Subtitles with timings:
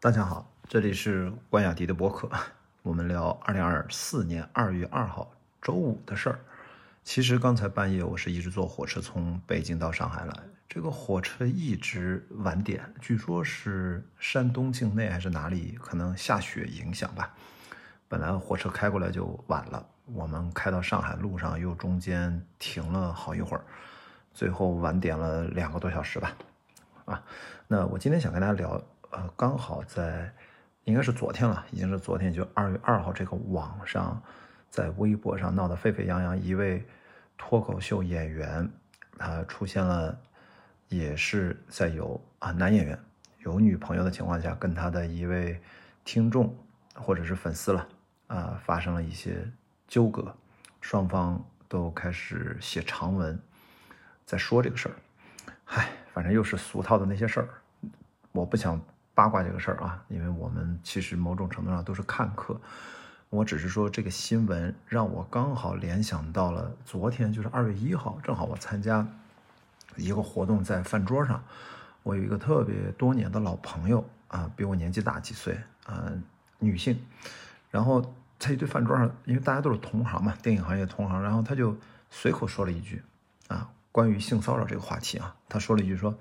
[0.00, 2.30] 大家好，这里是关雅迪的博客，
[2.82, 5.28] 我们聊二零二四年二月二号
[5.60, 6.38] 周五的事儿。
[7.02, 10.32] 其实刚才半夜我是一直坐火车从北京到上海来，
[10.68, 17.34] 这个火车一直晚点，据说是山东境内还是哪里可能下雪影响吧。
[18.06, 23.64] 本来火车开过来就晚了，我们开到上海路上又中间停了好一会儿，
[24.32, 26.36] 最后晚点了两个多小时吧。
[27.04, 27.20] 啊，
[27.66, 28.80] 那我今天想跟大家聊。
[29.10, 30.30] 呃，刚好在，
[30.84, 34.22] 应该是昨天了，已经是昨天，就二月二号，这个网上，
[34.68, 36.86] 在微博上闹得沸沸扬扬，一位
[37.38, 38.70] 脱口秀演员，
[39.16, 40.18] 他出现了，
[40.88, 42.98] 也是在有啊男演员
[43.38, 45.58] 有女朋友的情况下，跟他的一位
[46.04, 46.54] 听众
[46.94, 47.88] 或者是粉丝了
[48.26, 49.50] 啊，发生了一些
[49.86, 50.36] 纠葛，
[50.82, 53.40] 双方都开始写长文，
[54.26, 54.94] 在说这个事儿，
[55.64, 57.48] 嗨，反正又是俗套的那些事儿，
[58.32, 58.78] 我不想。
[59.18, 62.56] 八卦这个事儿啊，因为我们其实某种程度上都是看客，
[63.30, 69.04] 我只是说这个新闻让我刚好联想到了昨天，就是二月一号，正好我参加
[69.96, 71.42] 一个活动，在饭桌上，
[72.04, 76.12] 我有一个特别多年的老朋友啊，比我年纪大几岁啊，
[76.60, 76.96] 女性，
[77.72, 81.76] 然后在一堆饭桌上，因为大家都是同行嘛，电影行业同行，然后他就
[82.08, 83.02] 随口说了一句
[83.48, 86.16] 啊，关于性骚扰这个话题啊，他说了一句说，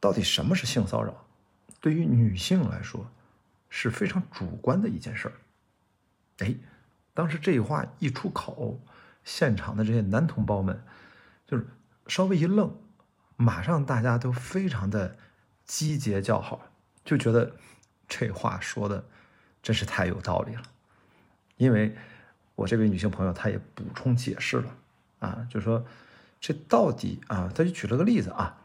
[0.00, 1.23] 到底什么是性骚扰？
[1.84, 3.06] 对于女性来说，
[3.68, 5.34] 是非常主观的一件事儿。
[6.38, 6.54] 哎，
[7.12, 8.80] 当时这话一出口，
[9.22, 10.82] 现场的这些男同胞们
[11.46, 11.66] 就是
[12.06, 12.74] 稍微一愣，
[13.36, 15.14] 马上大家都非常的
[15.66, 16.58] 击节叫好，
[17.04, 17.54] 就觉得
[18.08, 19.04] 这话说的
[19.62, 20.62] 真是太有道理了。
[21.58, 21.94] 因为
[22.54, 24.74] 我这位女性朋友她也补充解释了
[25.18, 25.84] 啊，就说
[26.40, 28.58] 这到底啊，她就举了个例子啊，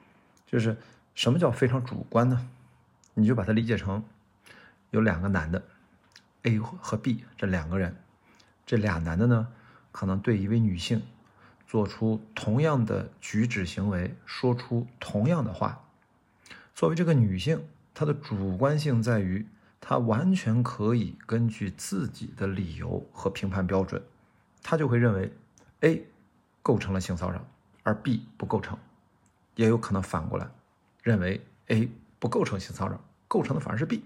[0.47, 0.77] 就是
[1.13, 2.49] 什么叫非常主观呢？
[3.19, 4.03] 你就把它理解成
[4.91, 5.61] 有两个男的
[6.43, 7.95] ，A 和 B 这两个人，
[8.65, 9.47] 这俩男的呢，
[9.91, 11.01] 可能对一位女性
[11.67, 15.83] 做出同样的举止行为，说出同样的话。
[16.73, 17.61] 作为这个女性，
[17.93, 19.45] 她的主观性在于，
[19.81, 24.01] 她完全可以根据自己的理由和评判标准，
[24.63, 25.33] 她就会认为
[25.81, 26.07] A
[26.61, 27.45] 构成了性骚扰，
[27.83, 28.77] 而 B 不构成，
[29.55, 30.49] 也有可能反过来
[31.03, 33.01] 认为 A 不构成性骚扰。
[33.29, 34.03] 构成的反而是 B，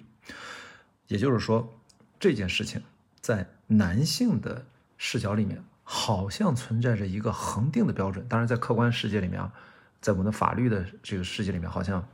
[1.08, 1.74] 也就是说，
[2.20, 2.84] 这件事情
[3.22, 4.64] 在男性的
[4.98, 8.28] 视角里面，好像存在着一个恒定的标准。
[8.28, 9.52] 当然，在客观世界里面啊，
[10.02, 12.08] 在我们的法律的这个世界里面，好像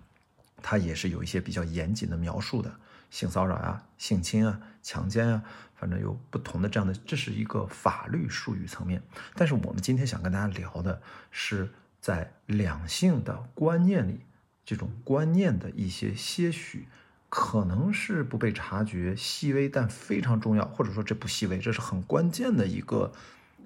[0.61, 2.71] 它也是有一些比较严谨的描述的，
[3.09, 5.43] 性骚扰啊、性侵啊、强奸啊，
[5.75, 9.01] 反正有不同的这样的，这是一个法律术语层面。
[9.33, 14.21] 但是我们今天想跟大家聊的是，在两性的观念里，
[14.69, 16.88] 这种观念的一些些许。
[17.31, 23.13] 可能是不被察觉、细微但非常重要，或者说这不细微，这是很关键的一个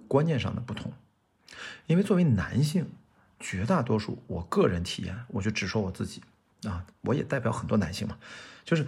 [0.06, 0.92] 观念上的不同。
[1.88, 2.90] 因为作为男性，
[3.40, 6.22] 绝大多数，我个人体验，我就只说我自己
[6.66, 8.18] 啊，我也代表很多男性嘛，
[8.66, 8.86] 就是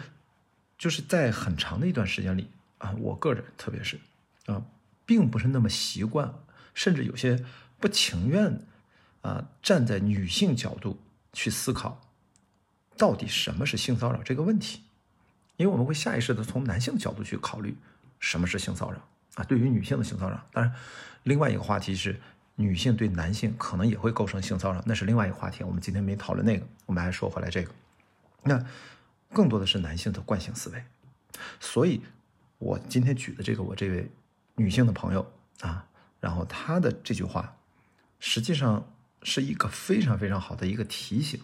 [0.78, 2.50] 就是在很长的一段时间里
[2.80, 3.98] 啊，我个人特别是
[4.48, 4.62] 啊，
[5.06, 6.34] 并不是那么习惯，
[6.74, 7.46] 甚至有些
[7.80, 8.60] 不情愿
[9.22, 11.00] 啊，站在女性角度
[11.32, 12.02] 去思考。
[12.98, 14.82] 到底什么是性骚扰这个问题？
[15.58, 17.78] 因为我们会下意识的从男性的角度去考虑
[18.20, 19.00] 什么是性骚扰
[19.36, 19.44] 啊。
[19.44, 20.74] 对于女性的性骚扰，当然，
[21.24, 22.20] 另外一个话题是
[22.56, 25.64] 女性对男性可能也会构成性骚扰，那是另外一个话题。
[25.64, 27.72] 我们今天没讨论那个，我们还说回来这个。
[28.44, 28.64] 那
[29.32, 30.84] 更多的是男性的惯性思维。
[31.60, 32.02] 所以，
[32.58, 34.12] 我今天举的这个我这位
[34.56, 35.88] 女性的朋友啊，
[36.20, 37.56] 然后她的这句话，
[38.20, 38.88] 实际上
[39.24, 41.40] 是一个非常非常好的一个提醒。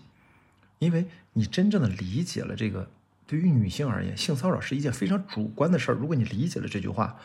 [0.82, 2.90] 因为你真正的理解了这个，
[3.28, 5.94] 对于女性而言，性骚扰是一件非常主观的事儿。
[5.94, 7.16] 如果你理解了这句话，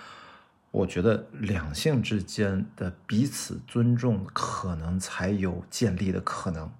[0.70, 6.70] 我觉得两性之间的彼此尊重可能才有建立的可能。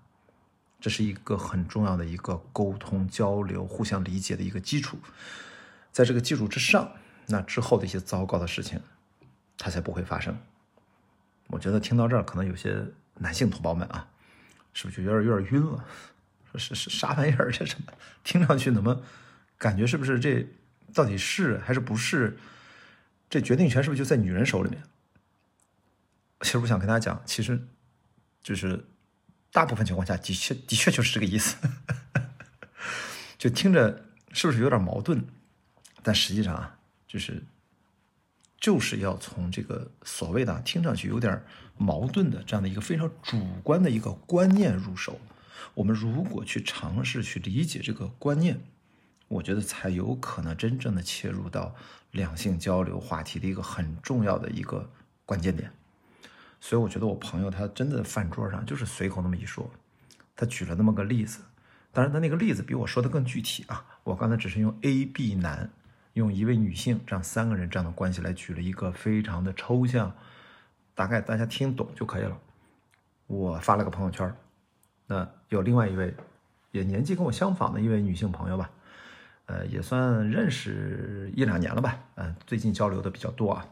[0.79, 4.99] 这是一个很重要的一个沟通交流、互相理解的一个基础。
[5.91, 6.93] 在这个基础之上，
[7.27, 8.79] 那之后的一些糟糕的事情，
[9.57, 10.37] 它才不会发生。
[11.47, 12.85] 我觉得听到这儿，可能有些
[13.15, 14.07] 男性同胞们啊，
[14.75, 15.83] 是不是就有点有点晕了？
[16.55, 17.51] 是是啥玩意儿？
[17.53, 17.93] 这什么？
[18.25, 19.03] 听上去怎么
[19.59, 20.47] 感觉是不是这
[20.95, 22.39] 到底是还是不是？
[23.29, 24.83] 这决定权是不是就在女人手里面？
[26.43, 27.61] 其实我想跟大家讲，其实
[28.43, 28.85] 就是
[29.51, 31.57] 大部分情况下的确的确就是这个意思。
[33.37, 35.25] 就听着是不是有点矛盾？
[36.03, 36.79] 但实际上啊，
[37.09, 37.43] 就是
[38.61, 41.43] 就是要从这个所谓的听上去有点
[41.77, 45.21] 矛盾的这样的一个非常主观的一个观念入手。
[45.75, 48.61] 我们如果去尝试去理解这个观念，
[49.29, 51.75] 我觉得才有可能真正的切入到
[52.13, 54.91] 两性交流话题的一个很重要的一个
[55.25, 55.71] 关键点。
[56.61, 59.71] 所以我觉得我朋友他真的饭桌上就是随口那么一说，
[60.35, 61.41] 他举了那么个例子，
[61.93, 63.85] 当然他那个例子比我说的更具体啊。
[64.05, 65.71] 我刚才只是用 A、B 男，
[66.15, 70.15] 用一位女性这样三个人这样的关系来举了一个非常的抽象，
[70.95, 72.41] 大概大家听懂就可以了。
[73.27, 74.35] 我发了个朋友圈，
[75.07, 76.15] 那有另外一位
[76.73, 78.71] 也年纪跟我相仿的一位女性朋友吧，
[79.47, 83.67] 呃，也算认识一两年了吧，嗯，最近交流的比较多啊，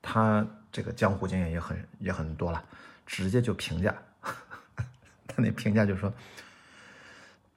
[0.00, 0.46] 她。
[0.72, 2.62] 这个江湖经验也很也很多了，
[3.06, 3.94] 直接就评价，
[5.26, 6.12] 他那评价就是说，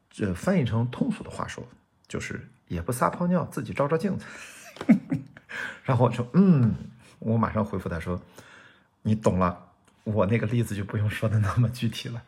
[0.10, 1.62] 这翻译成通俗的话说，
[2.08, 4.26] 就是也不撒泡尿，自己照照镜子。
[5.84, 6.74] 然后我说，嗯，
[7.18, 8.22] 我马上回复他说，
[9.02, 9.68] 你懂了，
[10.06, 12.24] 我那个例子就不用说的那么具体了。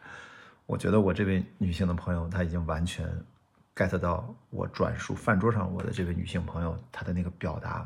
[0.72, 3.06] 我觉得我这位女性的朋友，她已经完全
[3.76, 7.86] get 到我转述饭桌上我的这位女性朋友她的那个表达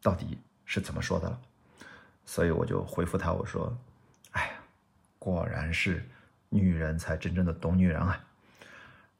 [0.00, 1.38] 到底是怎么说的了。
[2.24, 3.76] 所以我就回复她，我说
[4.32, 4.52] ：“哎呀，
[5.18, 6.02] 果然是
[6.48, 8.18] 女人才真正的懂女人啊。”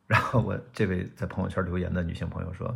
[0.08, 2.74] 然后我这位在朋友圈留言的女性朋友说：“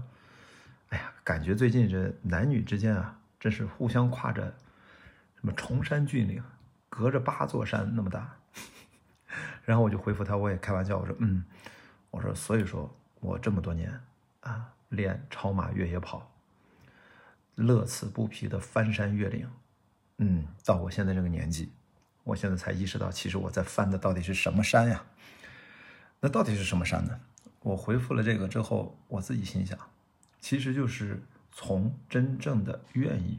[0.91, 4.43] 哎呀，感觉最近这男女之间啊，真是互相跨着
[5.37, 6.43] 什么崇山峻岭，
[6.91, 8.31] 隔着八座山那么大。”
[9.71, 11.45] 然后我就回复他，我也开玩笑，我说：“嗯，
[12.11, 14.01] 我说所以说我这么多年
[14.41, 16.29] 啊，练超马越野跑，
[17.55, 19.49] 乐此不疲的翻山越岭。”
[20.19, 21.71] 嗯，到我现在这个年纪，
[22.25, 25.05] 我现在才意识到，其实我在翻的到底是什么山呀？
[26.19, 27.21] 那到底是什么山呢？
[27.61, 29.79] 我回复了这个之后，我自己心想，
[30.41, 31.23] 其实就是
[31.53, 33.39] 从真正的愿意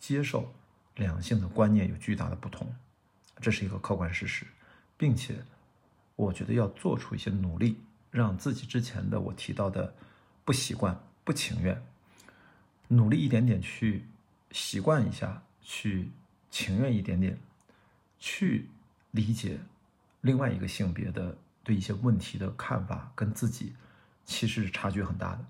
[0.00, 0.52] 接受
[0.96, 2.74] 两性的观念有巨大的不同，
[3.40, 4.44] 这是一个客观事实，
[4.96, 5.36] 并且
[6.26, 7.78] 我觉得要做出一些努力，
[8.10, 9.94] 让自己之前的我提到的
[10.44, 11.82] 不习惯、不情愿，
[12.88, 14.04] 努力一点点去
[14.50, 15.42] 习惯一下。
[15.62, 16.10] 去
[16.50, 17.38] 情愿一点点，
[18.18, 18.66] 去
[19.12, 19.60] 理解
[20.22, 23.72] 另外一个性别的对一些问题的看法，跟自己
[24.24, 25.46] 其实是差距很大的。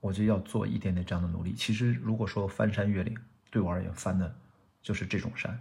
[0.00, 1.52] 我就要做一点点这样的努力。
[1.52, 3.14] 其实如果说翻山越岭，
[3.50, 4.34] 对我而言翻的
[4.80, 5.60] 就是这种山，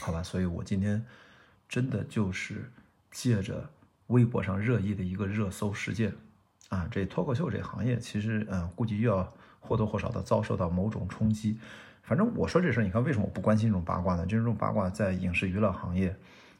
[0.00, 0.22] 好吧？
[0.22, 1.04] 所以我今天
[1.68, 2.70] 真的就是
[3.16, 3.66] 借着
[4.08, 6.12] 微博上热议的一个热搜事件
[6.68, 11.58] 啊，这脱口秀这行业其实嗯，估计又要或多或少的遭受到某种冲击。
[12.02, 14.26] 反正我说这事儿，你看为什么我不关心这种八卦呢？
[14.26, 16.14] 就是这种八卦在影视娱乐行业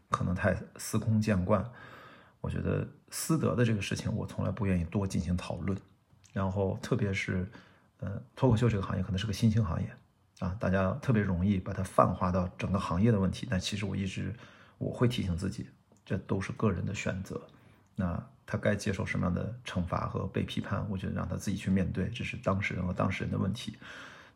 [0.09, 1.63] 可能太司空见惯。
[2.41, 5.77] 我觉得私德的这个事情，我从来不愿意多进行讨论。
[6.33, 7.47] 然后特别是，
[7.99, 9.91] 呃，脱口秀这个行业可能是个新兴行业
[10.39, 13.47] 啊，大家特别容易把它泛化到整个行业的问题。
[13.51, 14.35] 但其实我一直
[14.79, 15.69] 我会提醒自己，
[16.07, 17.39] 这都是个人的选择。
[17.95, 23.77] 那他该接受什么样的惩罚和被批判，我觉得让他自己去面对，这是当事人和当事人的问题。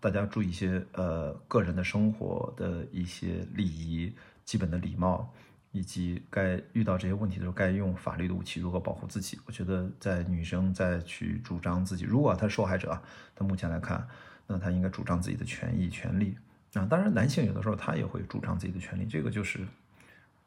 [0.01, 4.13] 大家注意一些呃个人的生活的一些礼仪、
[4.45, 5.31] 基本的礼貌，
[5.73, 9.39] 以及该遇到这些问题的时候该用法律的武器如何保护自己。
[9.45, 12.99] 我觉得在女生在去主张自己，如果她是受害者，
[13.37, 14.09] 她目前来看，
[14.47, 16.35] 那她应该主张自己的权益、权利
[16.73, 16.87] 啊。
[16.87, 19.61] 当然，男性有的时候他也会主张自己的权利，这个就是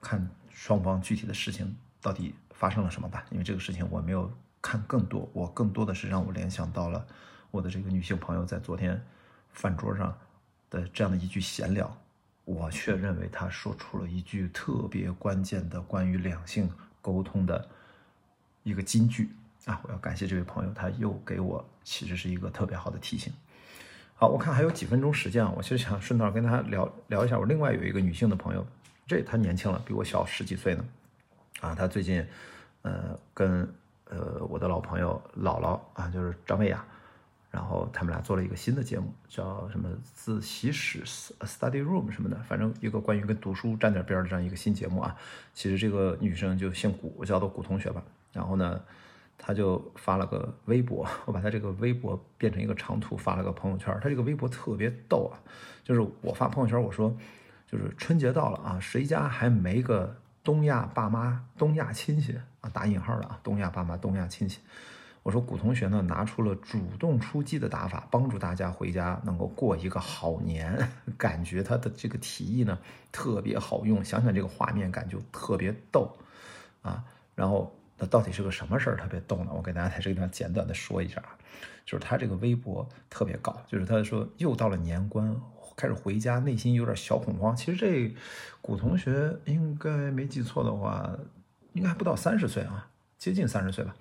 [0.01, 3.25] 看双方具体的事情到底发生了什么吧。
[3.31, 7.05] 因为这个事情我没有看更多，我更多的是让我联想到了
[7.51, 9.03] 我的这个女性朋友在昨天。
[9.55, 10.17] 饭桌上
[10.71, 11.95] 的这样的一句闲聊，
[12.43, 16.67] 我却认为她说出了一句特别关键的关于两性
[17.03, 17.69] 沟通的
[18.63, 19.29] 一个金句
[19.65, 19.79] 啊！
[19.83, 23.31] 我要感谢这位朋友，他又给我其实是一个特别好的提醒。
[24.15, 27.37] 好，我看还有几分钟时间啊，我其实想顺道跟他聊聊一下。
[27.37, 28.65] 我另外有一个女性的朋友，
[29.07, 30.85] 这她年轻了，比我小十几岁呢。
[31.61, 32.25] 啊，她最近
[32.81, 33.61] 呃跟
[34.09, 36.83] 呃我的老朋友姥姥啊，就是张薇雅。
[37.51, 45.15] 然后他们俩做了一个新的节目，叫什么自习室 （study room） 什么的，反正一个关于跟读书沾点边的这样一个新节目啊。
[45.53, 48.03] 其实这个女生就姓古，我叫她古同学吧。
[48.31, 48.81] 然后呢，
[49.37, 53.95] 她就发了个微博，我把她这个微博变成一个长图发了个朋友圈。
[54.01, 55.37] 她这个微博特别逗啊，
[55.83, 57.15] 就是我发朋友圈我说，
[57.73, 62.69] 就是春节到了啊，谁家还没个东亚爸妈、东亚亲戚啊？
[62.71, 64.59] 打引号的啊，东亚爸妈、东亚亲戚。
[65.23, 70.87] 我说古同学呢，拿出了主动出击的打法，帮助大家回家能够过一个好年。
[71.17, 72.77] 感觉他的这个提议呢
[73.11, 76.15] 特别好用，想想这个画面感就特别逗
[76.83, 77.03] 啊。
[77.33, 79.51] 然后那到底是个什么事儿特别逗呢？
[79.51, 81.33] 我给大家在这个地方简短的说一下啊，
[81.83, 85.35] 就是他这个微博特别搞，就是他说又到了年关，
[85.75, 87.55] 开始回家，内心有点小恐慌。
[87.55, 88.15] 其实这
[88.61, 91.09] 古同学应该没记错的话，
[91.73, 92.87] 应该还不到三十岁啊，
[93.17, 93.95] 接近三十岁吧。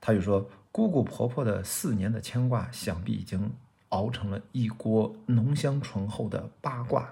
[0.00, 3.52] 他就说：“姑姑婆婆的四年的牵挂，想必已经
[3.90, 7.08] 熬成了一锅浓香醇厚的八卦。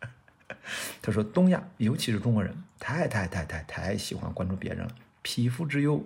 [1.02, 6.02] 他说：“东亚，尤其是中国人，太太太太太喜欢关注别人了，匹夫之忧，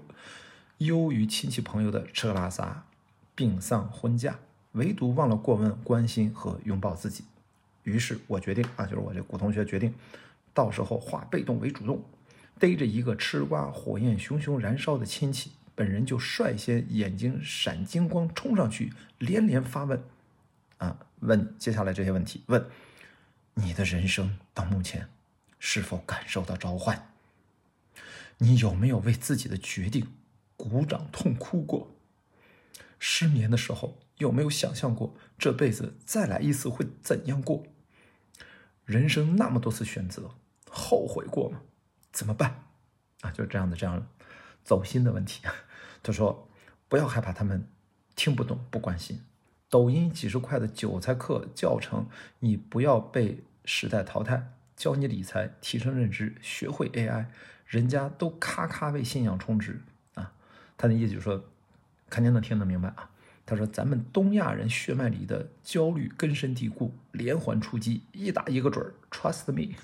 [0.79, 2.85] 忧于亲戚朋友的吃喝拉撒、
[3.35, 4.39] 病丧婚嫁，
[4.73, 7.25] 唯独忘了过问、关心和拥抱自己。
[7.83, 9.95] 于是我决定啊，就是我这古同学决定，
[10.53, 12.03] 到时候化被动为主动，
[12.59, 20.03] 逮着一个吃瓜火焰熊熊燃烧的亲戚，本人就率先眼睛闪金光冲上去，连连发问，
[20.79, 22.65] 啊，问接下来这些问题，问。”
[23.55, 25.09] 你的人生到目前
[25.59, 27.11] 是否感受到召唤？
[28.39, 30.07] 你有没有为自己的决定
[30.57, 31.91] 鼓掌痛哭过？
[32.99, 37.65] 失眠的时候有没有想象过这辈子再来一次会怎样过？
[38.85, 40.31] 人生那么多次选择，
[40.71, 41.63] 后悔过吗？
[42.13, 42.63] 怎么办？
[43.23, 44.07] 啊，就是这样的这样
[44.63, 45.43] 走心的问题。
[46.03, 46.49] 他说
[46.89, 47.67] ：“不要害怕，他们
[48.15, 49.23] 听不懂不关心。
[49.69, 52.07] 抖音几十块的韭菜课教程，
[52.39, 57.27] 你不要被。”时代淘汰，教你理财，提升认知，学会 AI，
[57.67, 59.83] 人家都咔咔为信仰充值
[60.15, 60.33] 啊！
[60.79, 61.45] 他的意思就是说，
[62.09, 63.11] 看您能听得明白啊？
[63.51, 69.75] 他说咱们东亚人血脉里的焦虑根深蒂固，连环出击，一打一个准儿，Trust me！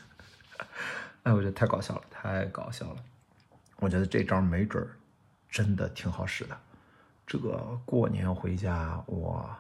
[1.25, 3.03] 哎，我觉得太搞笑了，太搞笑了！
[3.81, 4.91] 我觉得这招没准儿
[5.51, 6.57] 真的挺好使的。
[7.27, 9.59] 这个过年回家，哇！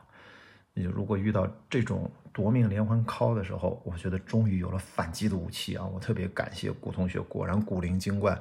[0.72, 5.84] 你就如果遇到这种夺命连环 call 的时候，我觉得终于有了反击的武器啊！
[5.84, 8.40] 我特别感谢古同学，果然古灵精怪，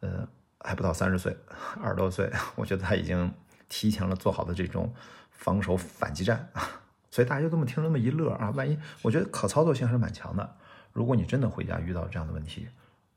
[0.00, 0.28] 呃，
[0.58, 1.34] 还不到三十岁，
[1.80, 3.32] 二十多岁，我觉得他已经
[3.70, 4.92] 提前了做好的这种
[5.30, 6.82] 防守反击战啊！
[7.10, 10.56] 所以大家就这么听那么一乐啊，万一我觉得可操作性还是蛮强的。
[10.92, 12.68] 如果你真的回家遇到这样的问题，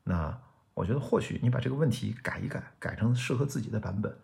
[0.05, 0.35] 那
[0.73, 4.15] 我觉得或许你把这个问题改一改，改成适合自己的版本，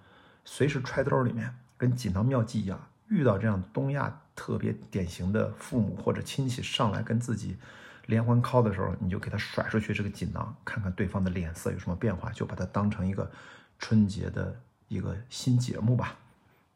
[0.45, 2.79] 随时揣兜里面，跟锦囊妙计一样。
[3.09, 7.57] 遇到这样东亚特别典型的父母或者亲戚上来跟自己
[8.05, 13.29] 连环 call 的时候，你就给他甩出去这个锦囊，看看对方的脸色有什么变化，就把它当成一个
[13.79, 14.55] 春节的
[14.89, 16.19] 一个新节目吧。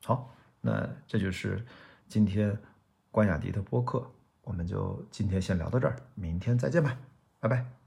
[0.06, 1.66] 好，那这就是
[2.08, 2.58] 今天
[3.12, 4.10] 关雅迪的播客，
[4.44, 6.98] 我们就今天先聊到这儿，明天再见吧，
[7.42, 7.83] 拜拜。